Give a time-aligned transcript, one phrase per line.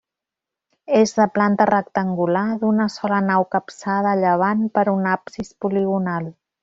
[0.99, 6.33] És de planta rectangular, d'una sola nau capçada a llevant per un absis poligonal.